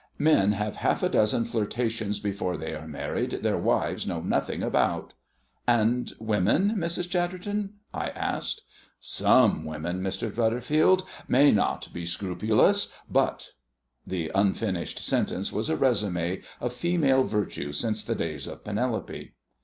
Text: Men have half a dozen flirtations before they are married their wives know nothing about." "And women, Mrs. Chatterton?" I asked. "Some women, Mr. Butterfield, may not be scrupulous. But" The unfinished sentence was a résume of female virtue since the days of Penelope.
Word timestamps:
Men 0.17 0.53
have 0.53 0.77
half 0.77 1.03
a 1.03 1.09
dozen 1.09 1.45
flirtations 1.45 2.19
before 2.19 2.57
they 2.57 2.73
are 2.73 2.87
married 2.87 3.33
their 3.43 3.59
wives 3.59 4.07
know 4.07 4.19
nothing 4.19 4.63
about." 4.63 5.13
"And 5.67 6.11
women, 6.19 6.71
Mrs. 6.75 7.07
Chatterton?" 7.07 7.75
I 7.93 8.09
asked. 8.09 8.63
"Some 8.99 9.63
women, 9.63 10.01
Mr. 10.01 10.33
Butterfield, 10.33 11.03
may 11.27 11.51
not 11.51 11.93
be 11.93 12.07
scrupulous. 12.07 12.91
But" 13.11 13.51
The 14.13 14.31
unfinished 14.33 14.97
sentence 14.97 15.53
was 15.53 15.69
a 15.69 15.77
résume 15.77 16.41
of 16.59 16.73
female 16.73 17.21
virtue 17.23 17.71
since 17.71 18.03
the 18.03 18.15
days 18.15 18.47
of 18.47 18.63
Penelope. 18.63 19.33